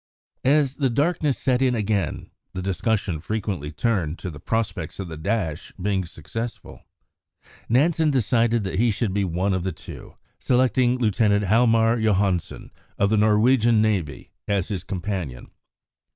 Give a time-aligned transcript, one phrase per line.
[0.49, 5.15] As the darkness set in again, the discussion frequently turned to the prospects of the
[5.15, 6.81] dash being successful.
[7.69, 13.11] Nansen decided that he should be one of the two, selecting Lieutenant Hjalmar Johansen, of
[13.11, 15.51] the Norwegian Navy, as his companion.